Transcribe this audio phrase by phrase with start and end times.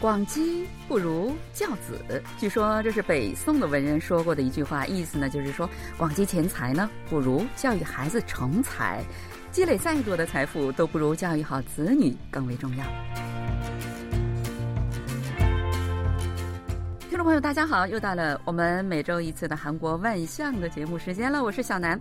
[0.00, 2.22] 广积不如教子。
[2.38, 9.02] 据说这是北宋的文人说过的一句话，意思呢就是说，广积钱财呢不如教育孩子成才，
[9.50, 12.84] 积累再多的财富都不如教育好子女更为重要。
[17.10, 22.00] 听众朋友，大家好，又到了我们每周一次的韩国万象的节目时间了，我是小南。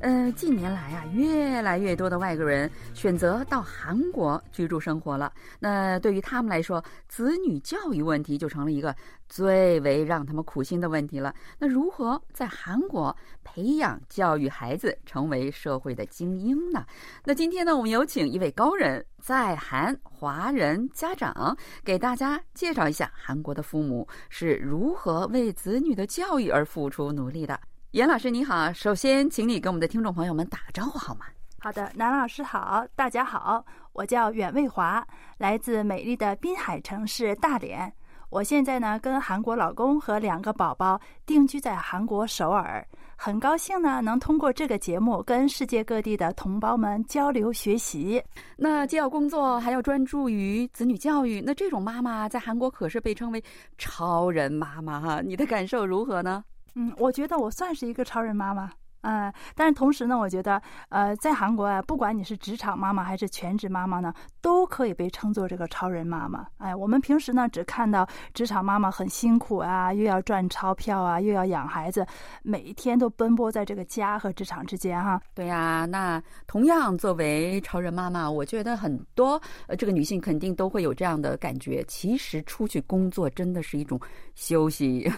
[0.00, 5.32] 呃，近年来啊，越来越多的外国人选择到韩国居住生活了。
[5.58, 8.94] 那对于他们来说，子女教育问题就成了一个
[9.28, 11.34] 最为让他们苦心的问题了。
[11.58, 16.84] 那如何在韩国培养教育孩子成为社会的精英呢？
[17.24, 27.58] 那今天呢，我们有请一位高人，在韩华人家长，给大家介绍一下韩国的父母是如何为子女的教育而付出努力的。
[27.92, 31.24] 严老师你好，首先请你跟我们的听众朋友们打个招呼好吗？
[31.60, 35.06] 好的，南老师好，大家好，我叫阮卫华，
[35.38, 37.90] 来自美丽的滨海城市大连。
[38.28, 48.22] 我现在呢跟韩国老公和两个宝宝定居在韩国首尔，很高兴呢能通过这个节目跟世界各地的同胞们交流学习。
[48.56, 53.42] 那既要工作还要专注于子女教育，那这种妈妈在韩国可是被称为
[53.78, 56.44] 超人妈妈哈，你的感受如何呢？
[56.78, 60.60] 嗯，我觉得我算是一个超人妈妈，嗯，但是同时呢，我觉得，
[60.90, 64.12] 呃，在韩国啊，不管你是职场妈妈还是全职妈妈呢，
[64.42, 66.46] 都可以被称作这个超人妈妈。
[66.58, 72.06] 哎，我们平时呢，只看到职场妈妈很辛苦啊，又要赚钞票啊，又要养孩子，
[72.42, 75.18] 每一天都奔波在这个家和职场之间哈。
[75.32, 81.82] 对呀，那同样作为超人妈妈，我觉得很多呃，这个女性肯定都会有这样的感觉。
[81.88, 83.98] 其实出去工作真的是一种
[84.34, 85.10] 休息。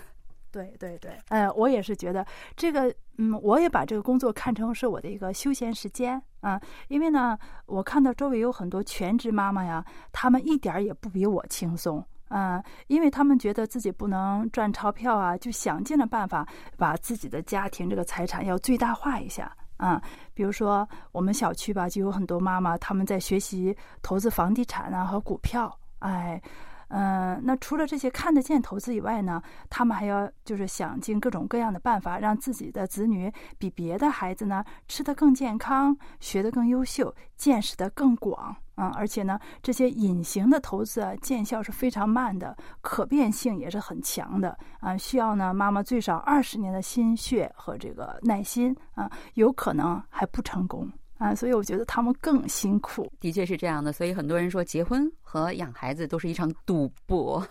[0.51, 26.41] 对对对，呃，我也是觉得这个，嗯，我也把这个工作看成是我的一个休闲时间啊，因为呢，我看到周围有很多全职妈妈呀，她们一点儿也不比我轻松啊，因为他们觉得自己不能赚钞票啊，就想尽了办法把自己的家庭这个财产要最大化一下啊，比如说我们小区吧，就有很多妈妈他们在学习投资房地产啊和股票，哎。
[26.89, 38.57] 嗯，那除了这些看得见投资以外呢，他们还要就是想尽各种各样的办法，让自己的子女比别的孩子呢吃得更健康，学得更优秀，见识得更广。
[38.77, 50.91] 嗯，而且呢，这些隐形的投资啊，见效是非常慢的，可变性也是很强的啊，需要呢妈妈最少二十年的心血和这个耐心啊，有可能还不成功。
[51.19, 53.93] 啊，所以我觉得他们更辛苦，的确是这样的。
[53.93, 57.45] 所以很多人说，结婚和养孩子都是一场赌博。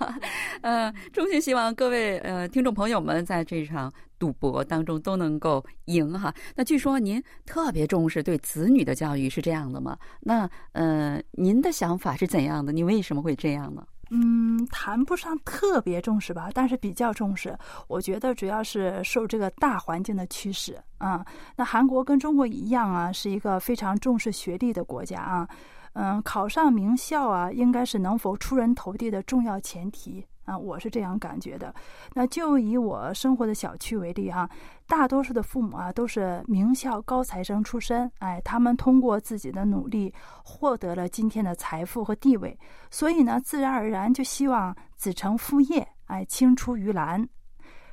[0.62, 6.34] 呃，衷心希望各位呃听众朋友们在这场赌博当中都能够赢哈。
[6.56, 9.98] 那据说您特别重视对子女的教育，是这样的吗？
[10.22, 12.72] 那呃，您的想法是怎样的？
[12.72, 13.86] 你为什么会这样呢？
[14.10, 17.58] 嗯，谈不上特别重视吧，但是比较重视。
[17.88, 21.26] 我觉得主要是受这个大环境的驱使啊。
[21.56, 25.48] 那韩国跟中国一样啊，是一个非常重视学历的国家啊。
[25.94, 30.26] 嗯，考上名校啊，应该是能否出人头地的重要前提。
[30.48, 31.76] 啊，我是这样感觉的。
[32.14, 34.50] 那就以我生活的小区为例哈，
[34.88, 40.12] 大多数的父母啊都是名校高材生出身，哎，他们通过自己的努力
[40.44, 42.58] 获得了今天的财富和地位，
[42.90, 47.28] 所以呢，自然而然就希望子承父业，哎，青出于蓝，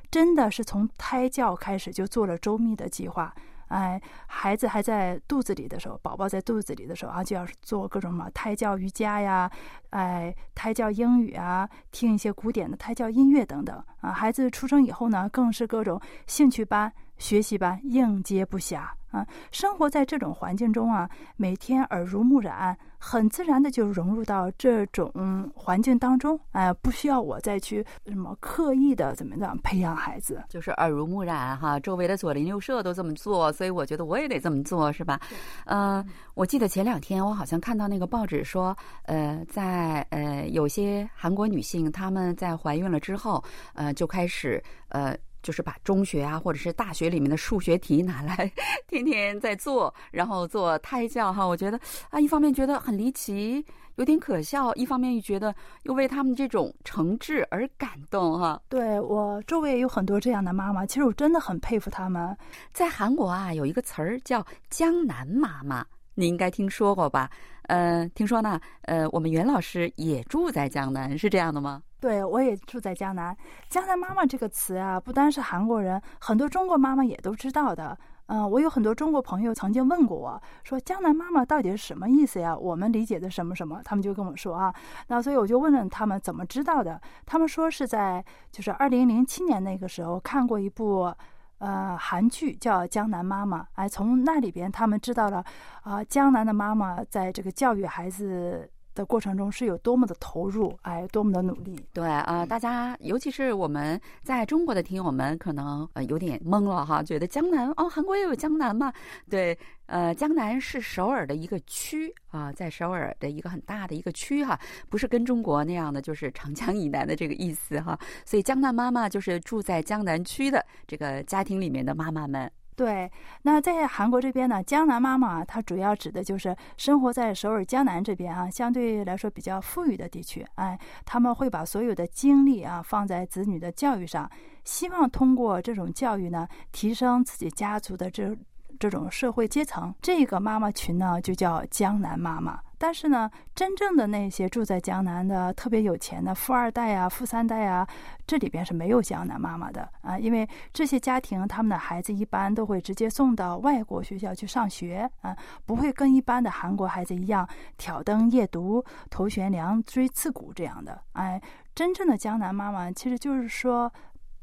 [0.09, 3.35] 真的是从胎教开始就做了周密的计划。
[3.67, 9.49] 哎，孩子还在肚子里的时候，宝宝在肚子里的时候啊，就要做各种什么胎教瑜伽呀，
[9.89, 14.11] 哎，胎教英语啊，听一些古典的胎教音乐等等啊。
[14.11, 18.87] 孩子出生以后呢，更是各种兴趣班、学习班应接不暇。
[19.15, 25.09] 啊，生活在这种环境中啊，每天耳濡目染，很自然的就融入到这种
[25.55, 26.37] 环境当中。
[26.51, 31.79] 哎，不需要我再去什么刻意的怎么样培养孩子，就是耳濡目染哈。
[31.79, 35.17] 周围的左邻右舍都这么做，所以我觉得我也得这么做，是吧？
[35.65, 43.41] 嗯，我记得前两天我好像看到那个报纸说，呃，在呃有些韩国女性她们在怀孕了之后，
[43.75, 45.15] 呃就开始呃。
[45.45, 48.51] 就是把中学啊，或者是大学里面的数学题拿来，
[48.89, 51.45] 天天在做，然后做胎教哈。
[51.45, 53.63] 我觉得啊，一方面觉得很离奇，
[53.97, 55.53] 有点可笑；一方面又觉得
[55.83, 58.59] 又为他们这种诚挚而感动哈。
[58.69, 62.35] 对我周围也有很多这样的妈妈，其实我真的很佩服他们。
[62.73, 67.29] 在韩国啊，有一个词儿叫“江南妈妈”，你应该听说过吧？
[67.67, 71.83] 呃，听说呢，呃，我们袁老师也住在江南，是这样的吗？
[72.05, 73.35] 对，我也住在江南。
[73.67, 77.97] 江南妈妈这个词啊，不单是韩国人，很多中国妈妈也都知道的。
[78.27, 82.55] 嗯，我有很多中国朋友曾经问过我说“江南妈妈”到底是什么意思呀？
[82.55, 83.81] 我们理解的什么什么？
[83.83, 84.71] 他们就跟我说啊，
[85.07, 87.01] 那所以我就问问他们怎么知道的？
[87.25, 91.11] 他们说是在就是二零零七年那个时候看过一部
[91.57, 95.43] 呃韩剧叫《江南妈妈》，哎，从那里边他们知道了
[95.81, 98.69] 啊，江南的妈妈在这个教育孩子。
[98.95, 101.79] 的过程中是有多么的投入，哎，多么的努力。
[101.93, 108.91] 对啊，大家尤其是我们在中国的听友们，可能呃有点懵了哈，觉得江南哦，韩国也有江南嘛？
[109.29, 109.55] 对，
[109.87, 114.59] 呃，江南是首尔的一个区啊，在首尔的一个很大的一个区哈，
[114.89, 117.99] 不是跟中国那样的就是长江以南的这个意思哈。
[118.25, 122.49] 所以江南妈妈就是住在江南区的这个家庭里面的妈妈们。
[122.75, 123.09] 对，
[123.43, 130.45] 那在韩国这边呢，江南妈妈她主要指的就是生活在首尔江南这边啊，相对来说比较富裕的地区。
[130.55, 134.29] 哎，他们会把所有的精力啊放在子女的教育上，
[134.65, 138.35] 希望通过这种教育呢，提升自己家族的这
[138.77, 139.95] 这种社会阶层。
[140.01, 142.59] 这个妈妈群呢，就叫江南妈妈。
[142.85, 147.87] 但是呢，真正的那些住在江南的特别有钱的富二代啊、富三代啊，
[148.27, 155.35] 这里边是没有江南妈妈的啊，因为这些家庭他们的孩子一般都会直接送到外国学校去上学啊，
[155.65, 161.01] 不会跟一般的韩国孩子一样挑灯夜读、头悬梁、锥刺股这样的。
[161.13, 161.41] 哎，
[161.73, 163.91] 真正的江南妈妈其实就是说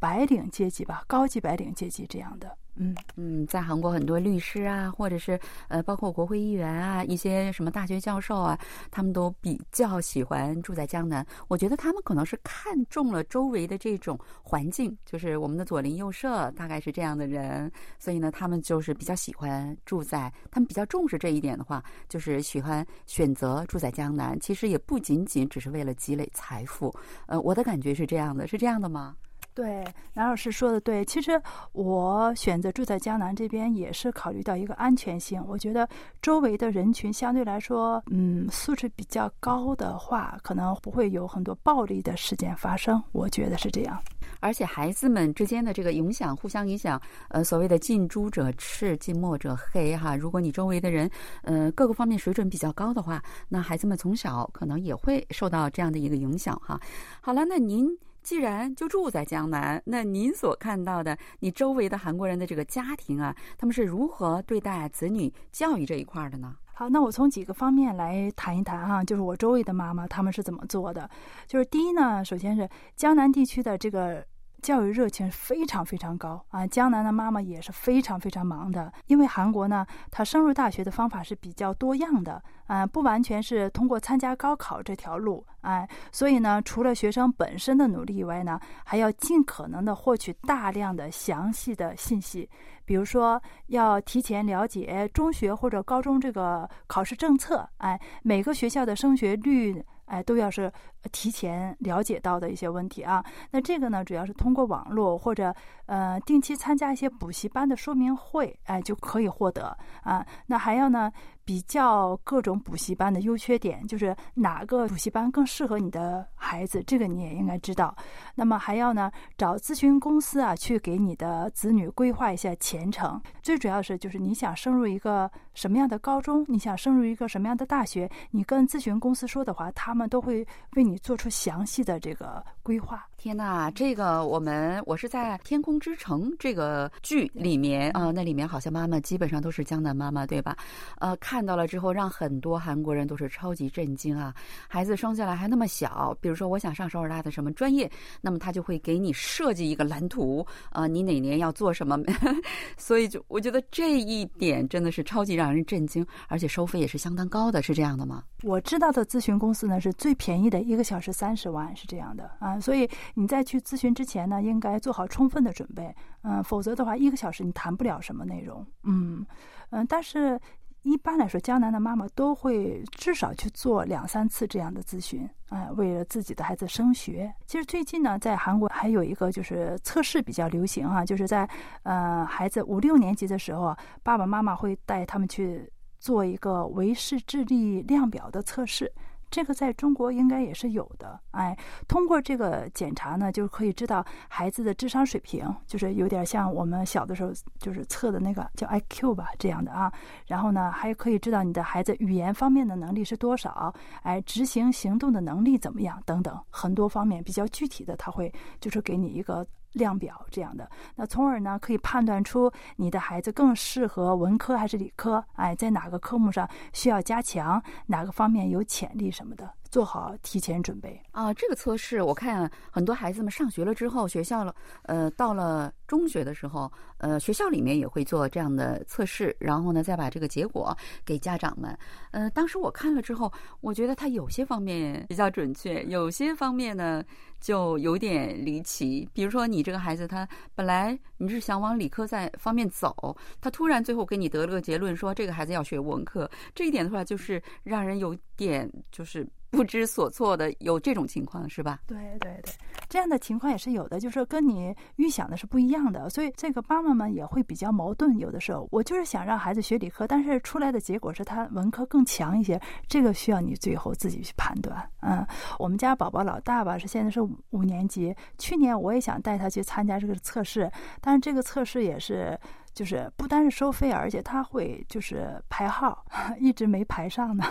[0.00, 2.58] 白领阶级吧，高级白领阶级这样的。
[2.74, 5.38] 嗯嗯，在韩国很多律师啊，或者是
[5.68, 8.58] 呃，包括国会议员啊，一些什么大学教授啊，
[8.90, 11.24] 他们都比较喜欢住在江南。
[11.48, 24.38] 我觉得他们可能是看中了周围的这种环境，就是我们的左邻右舍大概是这样的人，所以呢，他们就是比较喜欢住在，他们比较重视这一点的话，就是喜欢选择住在江南。
[24.40, 26.92] 其实也不仅仅只是为了积累财富，
[27.26, 29.14] 呃，我的感觉是这样的，是这样的吗？
[29.54, 29.84] 对，
[30.14, 31.04] 南老师说的对。
[31.04, 31.38] 其实
[31.72, 35.44] 我选择住在江南这边，也是考虑到一个安全性。
[35.46, 35.86] 我觉得
[36.22, 43.02] 周围的人群相对来说，嗯，素质比较高的话，可能不会有很多暴力的事件发生。
[43.12, 44.02] 我觉得是这样。
[44.40, 50.16] 而且孩子们之间的这个影响，互相影响，呃，所谓的近朱者赤，近墨者黑，哈。
[50.16, 51.10] 如果你周围的人，
[51.42, 56.80] 呃，各个方面水准比较高的话，那孩子们从小可能也会受到这样的一个影响，哈。
[57.20, 57.86] 好了，那您。
[58.22, 66.56] 既然就住在江南，那您所看到的，你周围的韩国人的这个家庭啊，他们是如何对待子女教育这一块的呢？
[66.74, 71.08] 好，那我从几个方面来谈一谈哈，就是我周围的妈妈他们是怎么做的。
[71.46, 74.24] 就是第一呢，首先是江南地区的这个。
[74.62, 76.64] 教育热情非常非常高啊！
[76.64, 92.48] 江南的妈妈也是非常非常忙的，因为韩国呢，它升入大学的方法是比较多样的，啊，不完全是通过参加高考这条路，哎，所以呢，除了学生本身的努力以外呢，还要尽可能的获取大量的详细的信息，
[92.84, 99.84] 比如说要提前了解中学或者高中这个考试政策，哎，每个学校的升学率。
[100.06, 100.70] 哎，都要是
[101.10, 103.24] 提前了解到的一些问题啊。
[103.50, 105.54] 那这个呢，主要是通过网络或者
[105.86, 110.24] 呃定期参加一些补习班的说明会，哎，就可以获得啊。
[110.46, 111.10] 那还要呢。
[111.44, 117.92] 比较各种补习班的优缺点，就是哪个补习班更适合你的孩子，这个你也应该知道。
[118.36, 123.20] 那么还要呢，找咨询公司啊，去给你的子女规划一下前程。
[123.42, 133.06] 最主要是就是你想升入一个什么样的高中，你想升入一个什么样的大学，你跟咨询公司说的话，他们都会为你做出详细的这个规划。
[133.16, 140.56] 天呐，这个我们我是在《天空之城》这个剧里面啊，那里面好像妈妈基本上都是江南妈妈，对吧？
[140.98, 144.34] 呃，看到了之后，让很多韩国人都是超级震惊啊！
[144.66, 147.88] 孩子生下来还那么小，比如说我想上首尔大的什么专业，
[148.20, 151.96] 那么他就会给你设计一个蓝图啊，你哪年要做什么？
[152.76, 158.24] 所以就我觉得这一点真的是超级让人震惊，而且收费也是相当高的，是这样的吗？
[158.42, 162.82] 我知道的咨询公司呢是最便宜的一个个小时三十万，是这样的啊，所以。
[163.14, 169.24] 你在去咨询之前呢，应该做好充分的准备，嗯，否则的话，一个小时你谈不了什么内容，嗯
[169.70, 169.86] 嗯。
[169.86, 170.40] 但是
[170.82, 177.32] 一般来说，江南的妈妈都会至少去做两三次这样的咨询，哎，为了自己的孩子升学。
[177.46, 181.48] 其实最近呢，在韩国还有一个就是测试比较流行啊，就是在
[181.84, 185.70] 呃孩子五六年级的时候，爸爸妈妈会带他们去
[186.00, 188.90] 做一个维氏智力量表的测试。
[189.32, 191.56] 这个在中国应该也是有的，哎，
[191.88, 199.90] 通过这个检查呢，就可以知道孩子的智商水平，就是有点像我们小的时候就是测的那个叫 IQ 吧这样的啊。
[200.26, 221.32] 然后呢，还可以知道你的孩子语言方面的能力是多少，哎，执行行动的能力怎么样等等，很多方面比较具体的，他会就是给你一个量表这样的，那从而呢可以判断出你的孩子更适合文科还是理科，哎，在哪个科目上需要加强，哪个方面有潜力什么的，做好提前准备啊。
[221.34, 231.76] 这个测试我看很多孩子们上学了之后，学校了，呃，到了中学的时候，呃，学校里面也会做这样的测试，然后呢再把这个结果给家长们。
[232.10, 237.02] 呃，当时我看了之后，我觉得他有些方面比较准确，有些方面呢。
[237.42, 249.28] 就有点离奇，比如说你这个孩子，他本来你是想往理科在方面走，他突然最后给你得了个结论，说这个孩子要学文科，这一点的话，就是让人有点就是。
[249.52, 251.82] 不知所措的有这种情况是吧？
[251.86, 252.54] 对对对，
[252.92, 258.18] 这样的情况也是有的，就是跟你预想的是不一样的，所以这个妈妈们也会比较矛盾。
[258.18, 264.86] 有的时候我就是想让孩子学理科，但是出来的结果是他文科更强一些，这个需要你最后自己去判断。
[265.00, 265.26] 嗯，
[265.58, 270.70] 我们家宝宝老大吧是现在是五年级，去年我也想带他去参加这个测试，
[271.00, 272.38] 但是这个测试也是
[272.74, 276.04] 就是不单是收费，而且他会就是排号，
[276.38, 277.42] 一直没排上呢。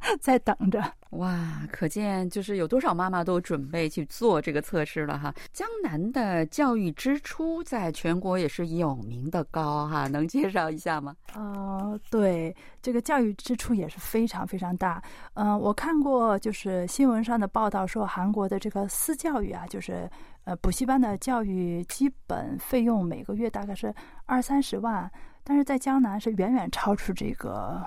[0.20, 5.34] 在等着哇，可见就是有多少妈妈都准备去做这个测试了哈。
[5.52, 11.16] 江南的教育支出在全国也是有名的高哈，能介绍一下吗？
[11.34, 15.02] 呃，对，这个教育支出也是非常非常大。
[15.34, 20.08] 嗯，我看过就是新闻上的报道说，韩国的这个私教育啊，就是
[20.44, 23.94] 呃补习班的教育基本费用每个月大概是
[24.26, 25.10] 二三十万，
[25.42, 27.84] 但是在江南是远远超出这个。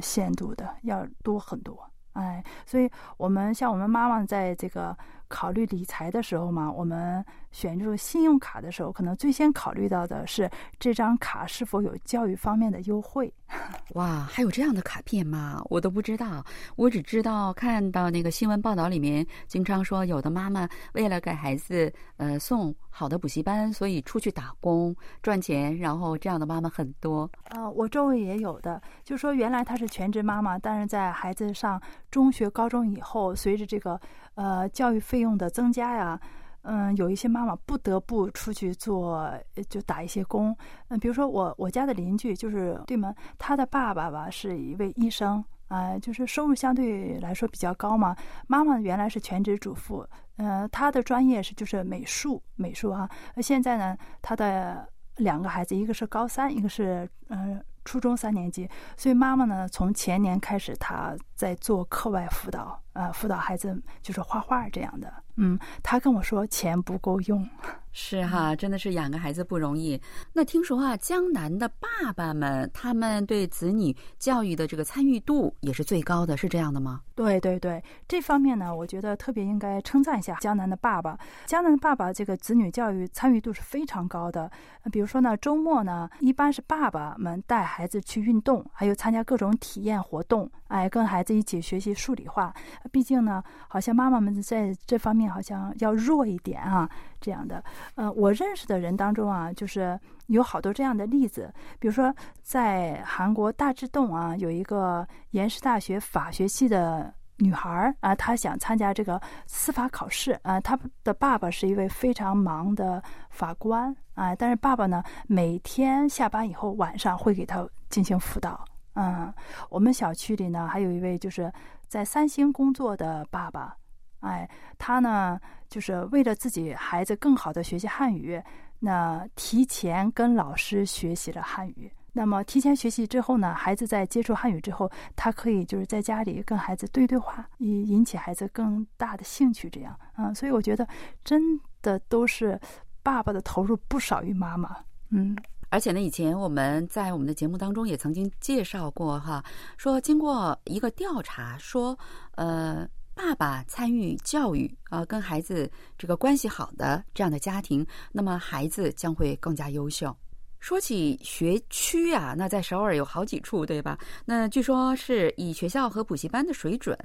[0.00, 4.96] 限度的要多很多，哎，所以我们像我们妈妈在这个
[5.28, 13.32] 考虑理财的时候嘛，我们选这种信用卡的时候，可能最先考虑到的是这张卡是否有教育方面的优惠。
[13.94, 15.62] 哇，还有这样的卡片吗？
[15.70, 16.44] 我都不知道，
[16.76, 27.30] 我只知道看到那个新闻报道里面经常说，有的妈妈为了给孩子呃送好的补习班，所以出去打工赚钱，然后这样的妈妈很多。
[27.44, 31.80] 呃，我周围也有的，就说原来她是全职妈妈，但是在孩子上
[32.10, 33.98] 中学、高中以后，随着这个
[34.38, 36.20] 呃教育费用的增加呀。
[36.62, 39.32] 嗯，有一些妈妈不得不出去做，
[39.70, 40.54] 就打一些工。
[40.88, 48.14] 嗯，比如说我我家的邻居就是对门，他的爸爸吧是一位医生，啊，就是收入相对来说比较高嘛。
[48.48, 53.08] 妈妈原来是全职主妇，嗯，她的专业是就是美术，美术啊。
[53.40, 65.12] 现在呢，她的两个孩子，一个是高三，一个是嗯初中三年级，所以妈妈呢从前年开始，她在做课外辅导，啊，辅导孩子就是画画这样的。
[65.36, 67.48] 嗯，他跟我说钱不够用。
[67.92, 70.00] 是哈，真的是养个孩子不容易。
[70.32, 77.00] 那听说啊，江南的爸爸们他们对子女教育的这个参与度也是最高的，是这样的吗？
[77.14, 81.16] 对对对，这方面呢，我觉得特别应该称赞一下江南的爸爸。
[81.46, 84.50] 江南的爸爸这个子女教育参与度是非常高的。
[84.92, 92.54] 比如说呢，周末呢，一般是爸爸们带孩子去运动，还有参加各种体验活动，哎，跟孩子一起学习数理化。
[92.88, 96.88] 毕竟呢，好像妈妈们在这方面好像要弱一点啊，
[97.20, 97.62] 这样的。
[97.94, 101.52] 呃，我认识的人当中啊，就是有好多这样的例子。
[101.78, 110.60] 比如说，在韩国大智洞啊，有一个延世大学法学系的女孩儿啊，她想参加这个司法考试啊。
[110.60, 118.64] 她的爸爸是一位非常忙的法官啊，但是爸爸呢，每天下班以后晚上会给她进行辅导。
[119.00, 119.32] 嗯，
[119.70, 121.52] 我们小区里呢，还有一位就是
[121.86, 123.76] 在三星工作的爸爸。
[124.20, 125.38] 哎，他呢，
[125.68, 128.42] 就是为了自己孩子更好的学习汉语，
[128.80, 131.88] 那提前跟老师学习了汉语。
[132.12, 139.70] 那么提前学习之后呢，孩子在接触汉语之后，他可以就是在家里跟孩子对对话，以引起孩子更大的兴趣。
[139.70, 140.84] 这样，嗯，所以我觉得
[141.22, 141.40] 真
[141.80, 142.60] 的都是
[143.04, 144.76] 爸爸的投入不少于妈妈。
[145.10, 145.36] 嗯，
[145.70, 149.44] 而且呢，以前我们在我们的节目当中也曾经介绍过哈，
[149.76, 151.98] 说经过一个调查，说
[152.36, 152.88] 呃。
[153.20, 160.16] 爸爸参与教育啊，跟孩子这个关系好的这样的家庭，那么孩子将会更加优秀。
[160.60, 163.98] 说起学区啊，那在首尔有好几处，对吧？
[164.24, 166.96] 那据说是以学校和补习班的水准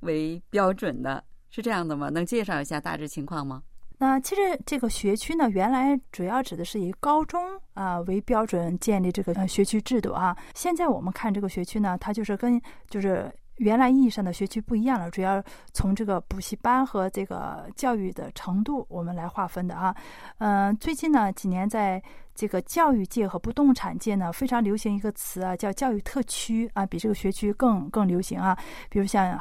[0.00, 2.08] 为标准的，是这样的吗？
[2.08, 3.62] 能介绍一下大致情况吗？
[4.00, 7.40] 那其实这个学区呢，原来主要指的是以高中
[7.74, 10.36] 啊为标准建立这个学区制度啊。
[10.54, 13.32] 现在我们看这个学区呢，它就是跟就是。
[13.60, 19.94] 原来意义上的学区不一样了，主要从这个补习班和这个教育的程度我们来划分的啊。
[20.38, 22.02] 嗯，最近呢几年，在
[22.34, 28.56] 这个教育界和不动产界呢，非常流行一个词啊，叫教育特区啊，比这个学区更更流行啊。
[28.88, 29.38] 比如像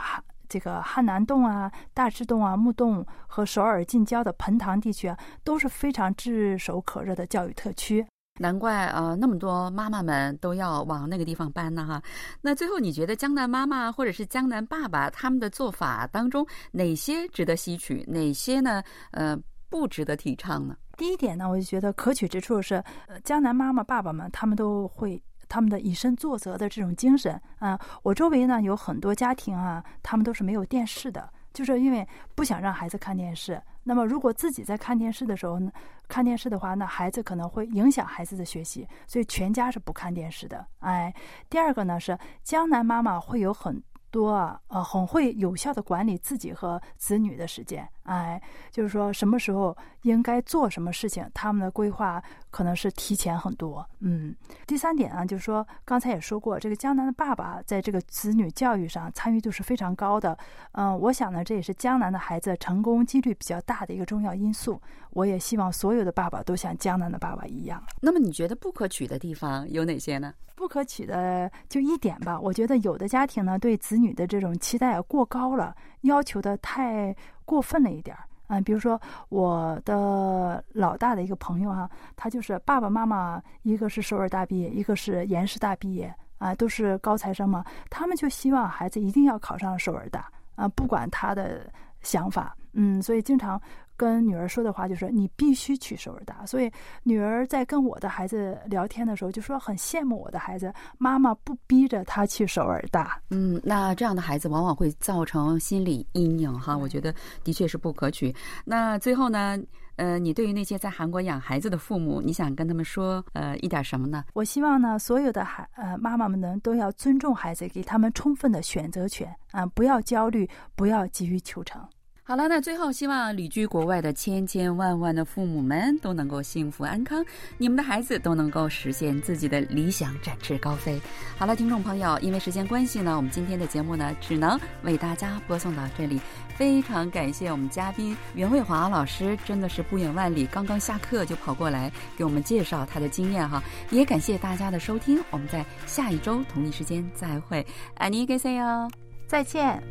[0.50, 8.06] 这个汉南洞啊、大智洞啊、木洞和首尔近郊的盆塘地区啊，都是非常炙手可热的教育特区。
[8.42, 12.02] 难怪啊，那么多妈妈们都要往那个地方搬呢哈。
[12.42, 18.82] 那最后你觉得江南妈妈或者是江南爸爸他们的做法当中，哪些值得吸取，哪些呢？
[19.12, 19.38] 呃，
[19.70, 20.76] 不值得提倡呢？
[20.96, 22.76] 第一点呢，我就觉得可取之处是，
[23.08, 27.78] 呃，江南妈妈爸爸们他们都会他们的以身作则的这种精神啊。
[28.04, 31.30] 我周围呢有很多家庭啊，他们都是没有电视的。
[31.52, 35.72] 就是因为不想让孩子看电视，那么如果自己在看电视的时候呢，
[36.08, 40.66] 看电视的话，那孩子可能会影响孩子的学习，所以全家是不看电视的。
[40.80, 41.14] 哎，
[41.50, 43.84] 第二个呢是江南妈妈会有很。
[44.12, 53.88] 多啊，呃，很会有效的管理自己和子女的时间，哎，就是说什么时候应该做什么事情，他们的规划可能是提前很多。
[54.00, 54.36] 嗯，
[54.66, 60.36] 第三点啊，就是说刚才也说过，这个江南的爸爸在这个子女教育上参与度是非常高的。
[60.72, 64.82] 嗯，我想呢，这也是江南的孩子成功几率比较大的一个重要因素。
[65.12, 67.84] 我也希望所有的爸爸都像江南的爸爸一样。
[68.02, 70.34] 那么你觉得不可取的地方有哪些呢？
[70.56, 77.16] 不可取的就一点吧，我觉得有的家庭呢对子女的这种期待过高了，要求的太
[77.50, 78.22] 过分了一点儿。
[78.52, 93.60] 嗯，比如说我的老大的一个朋友哈，他就是爸爸妈妈一个是首尔大毕业，一个是延世大毕业啊，都是高材生嘛，他们就希望孩子一定要考上首尔大啊，不管他的想法，嗯，所以经常。
[94.00, 96.72] 跟女儿说的话就是你必须去首尔大，所以
[97.04, 103.22] 女儿在跟我的孩子聊天的时候就说很羡慕我的孩子，妈妈不逼着他去首尔大。
[103.30, 107.14] 嗯，那这样的孩子往往会造成心理阴影哈，我觉得
[107.44, 108.34] 的确是不可取。
[108.64, 109.60] 那最后呢，
[109.98, 114.24] 呃，你对于那些在韩国养孩子的父母，你想跟他们说呃一点什么呢？
[114.34, 121.86] 我希望呢，所有的孩呃妈妈们呢都要尊重孩子，给他们充分的选择权啊，不要焦虑，不要急于求成。
[122.30, 127.26] 好了，那最后希望旅居国外的千千万万的父母们都能够幸福安康，
[127.58, 131.02] 你们的孩子都能够实现自己的理想，展翅高飞。
[131.40, 136.22] 好了，听众朋友，因为时间关系呢，我们今天的节目呢只能为大家播送到这里。
[136.56, 143.60] 非常感谢我们嘉宾袁慧华老师，真的是不远万里，刚刚下课就跑过来给我们介绍他的经验哈。
[143.90, 148.88] 也感谢大家的收听，我们在下一周同一时间再会，爱你，给谁哟，
[149.26, 149.82] 再见。